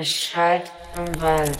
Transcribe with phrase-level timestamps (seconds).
[0.00, 1.58] Es schallt im Wald.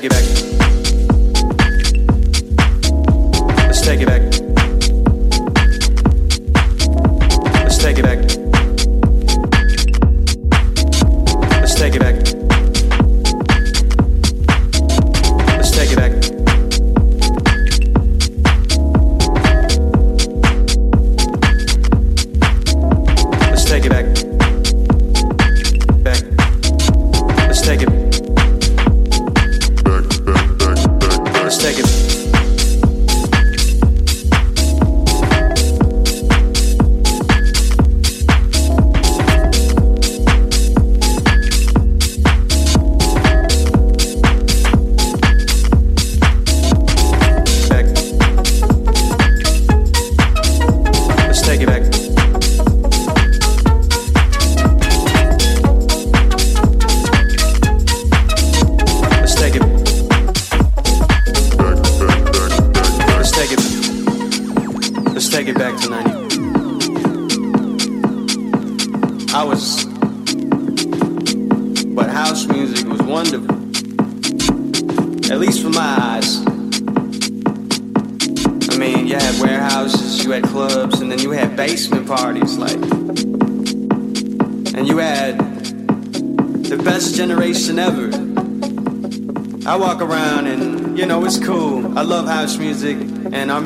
[0.00, 0.29] Take it back.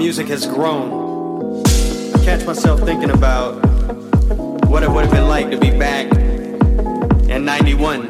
[0.05, 1.65] Music has grown.
[2.15, 3.55] I catch myself thinking about
[4.67, 6.13] what it would have been like to be back
[7.31, 8.07] in 91,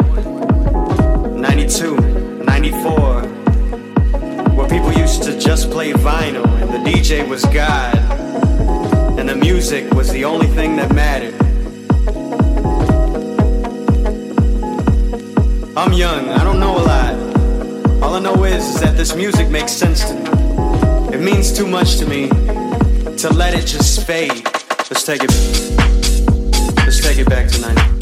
[1.41, 1.97] 92,
[2.43, 3.23] 94,
[4.57, 7.97] where people used to just play vinyl and the DJ was God,
[9.17, 11.35] and the music was the only thing that mattered.
[15.77, 17.15] I'm young, I don't know a lot.
[18.03, 20.34] All I know is, is that this music makes sense to me.
[21.25, 24.45] Means too much to me to let it just fade.
[24.91, 25.31] Let's take it.
[26.77, 27.94] Let's take it back to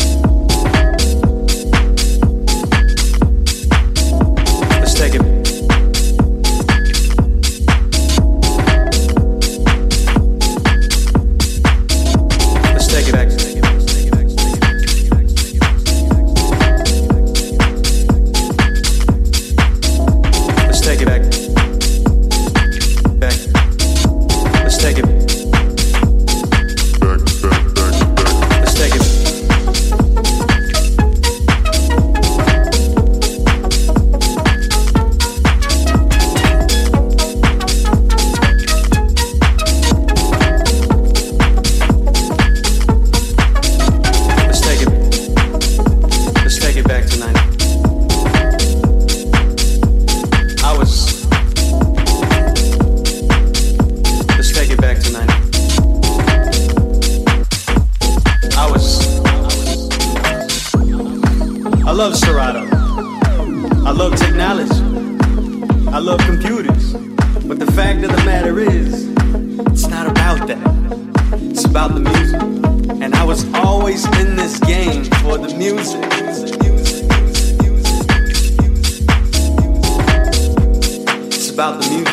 [81.52, 82.09] About the music.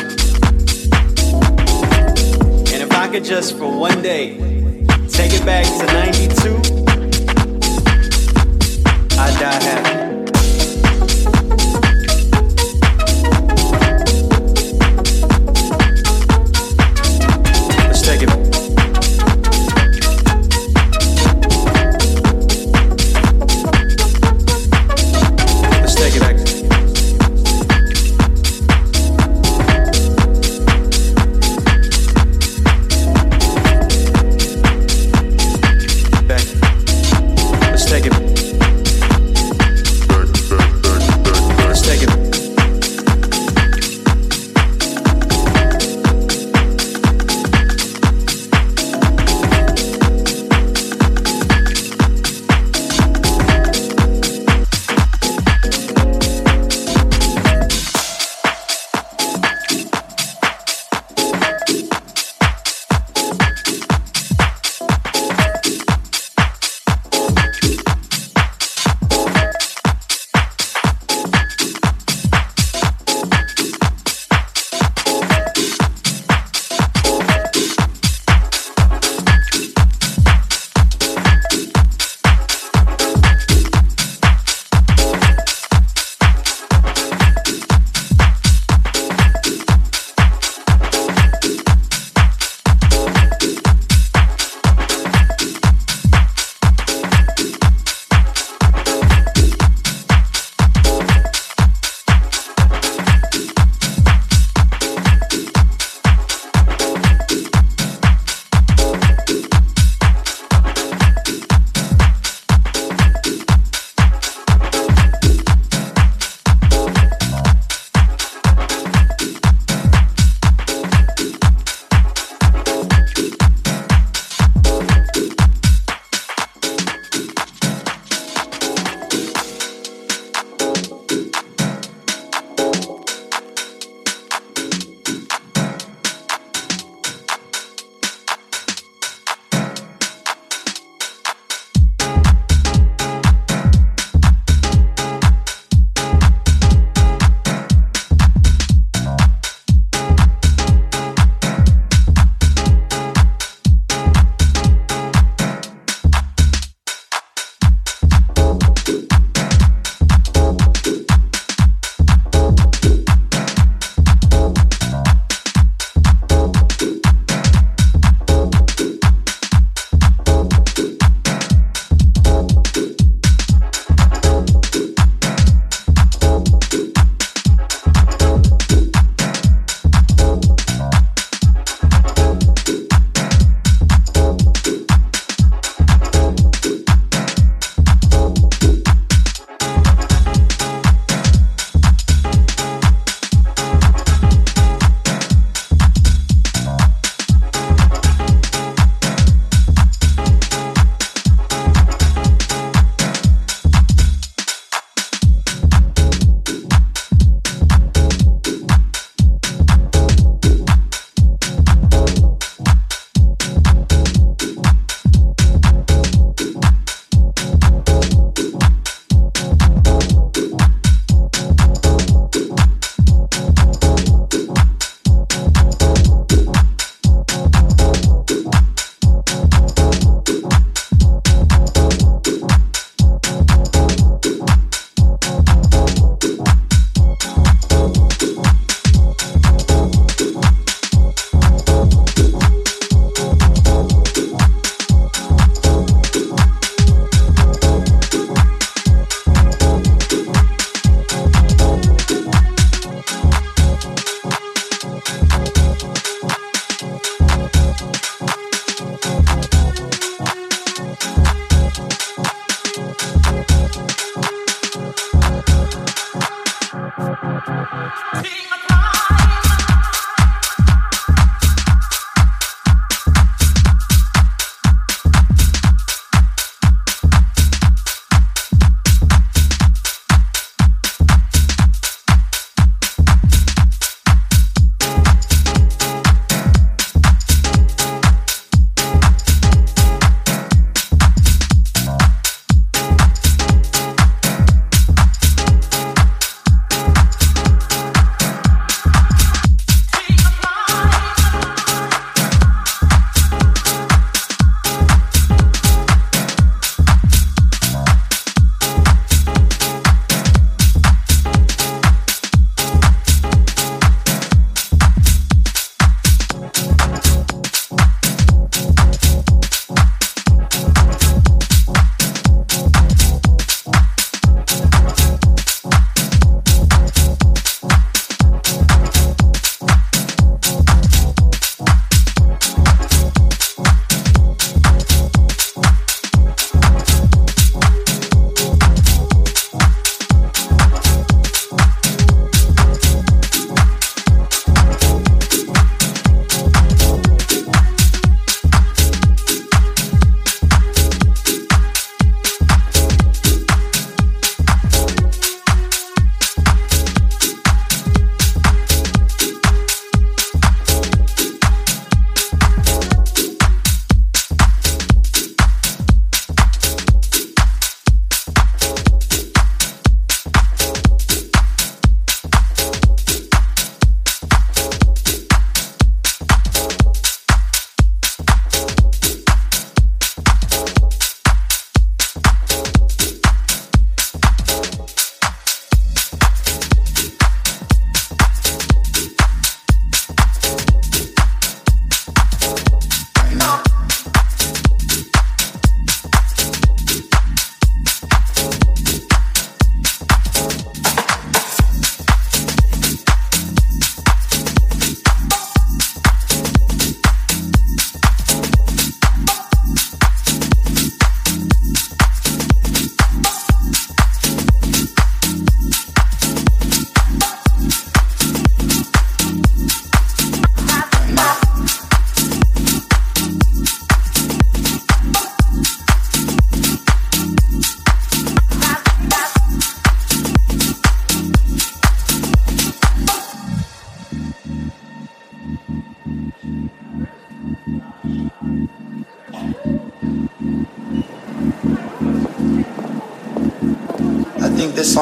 [2.73, 4.37] And if I could just for one day
[5.07, 6.55] take it back to 92,
[9.17, 9.98] I'd die happy.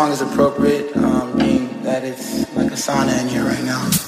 [0.08, 4.07] Song is appropriate, um, being that it's like a sauna in here right now.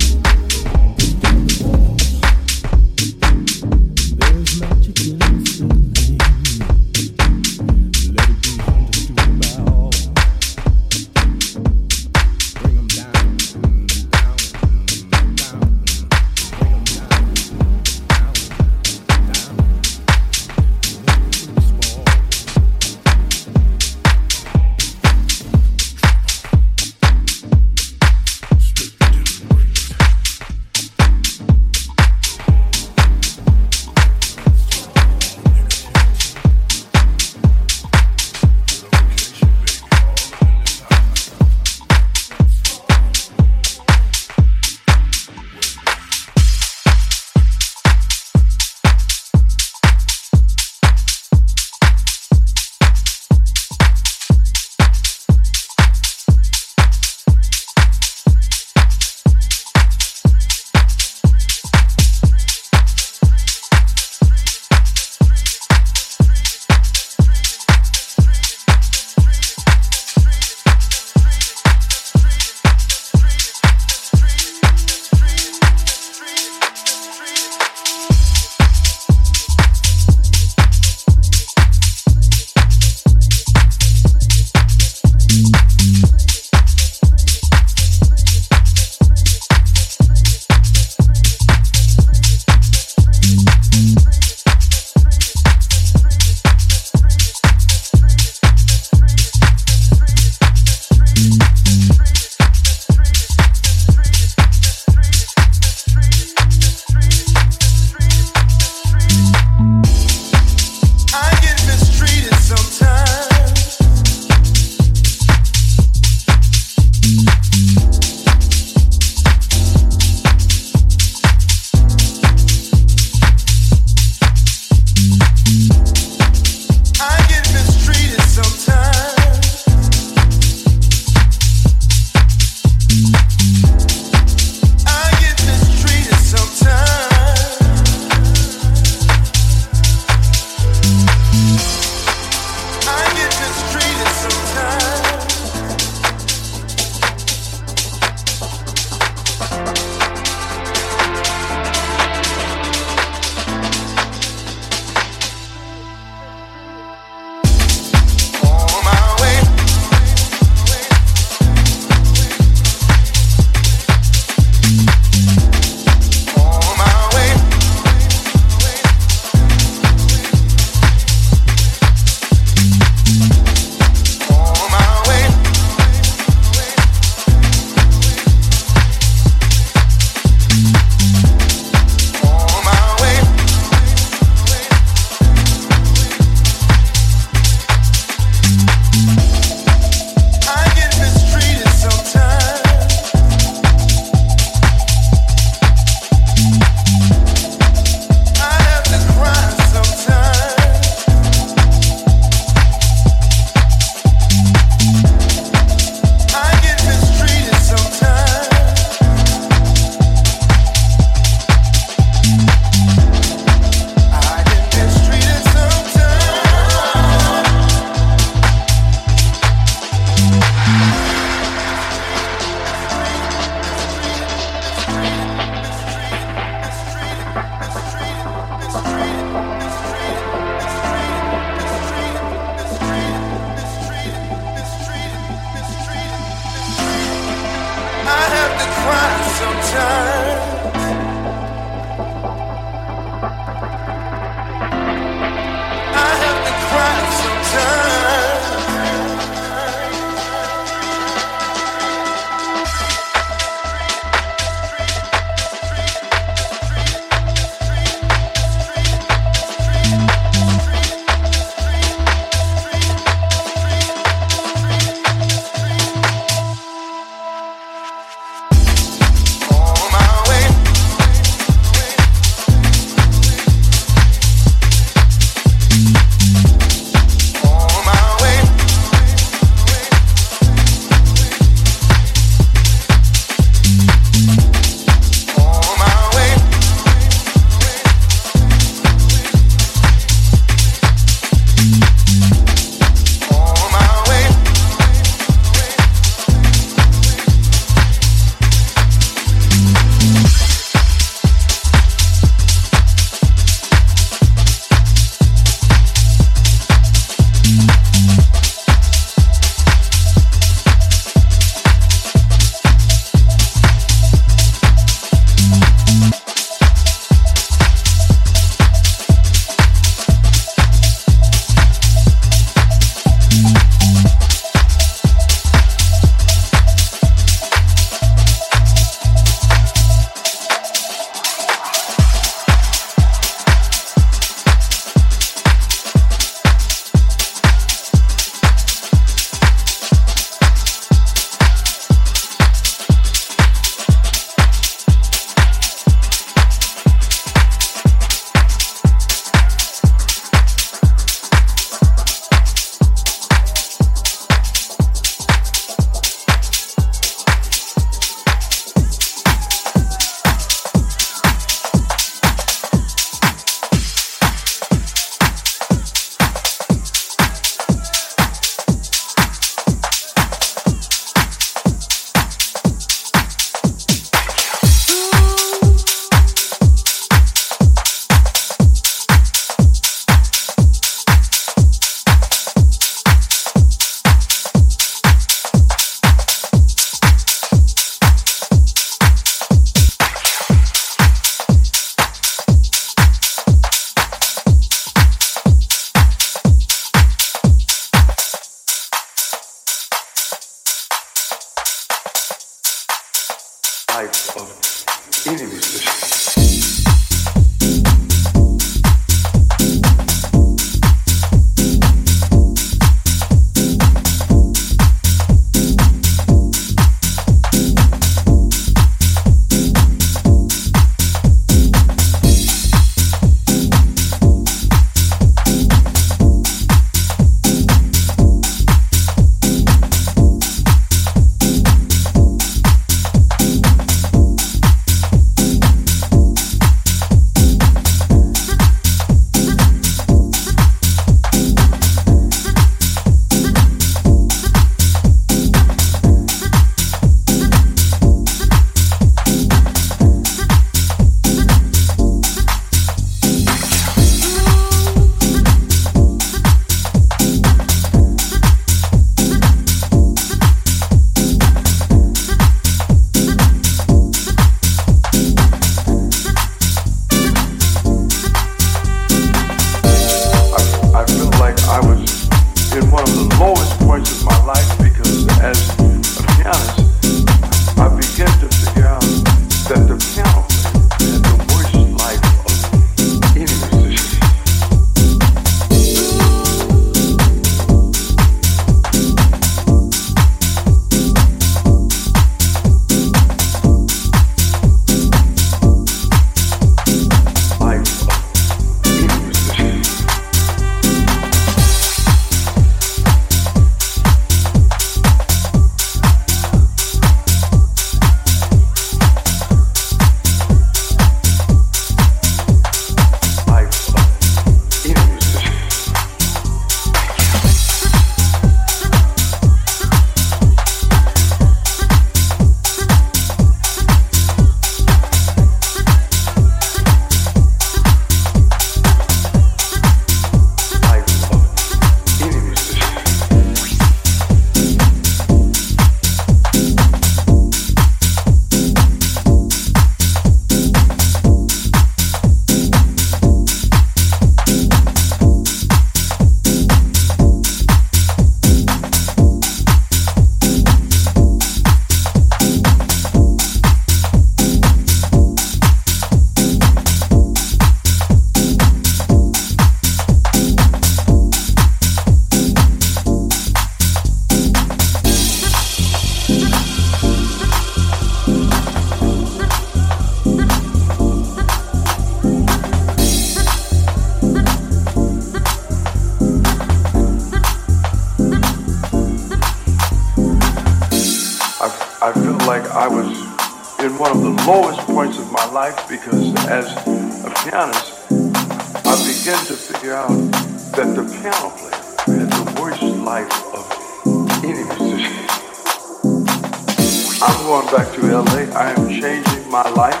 [597.50, 598.42] Going back to LA.
[598.56, 600.00] I am changing my life.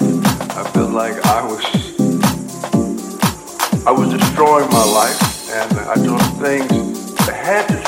[0.56, 1.64] I feel like I was
[3.84, 7.79] I was destroying my life and I doing things that had to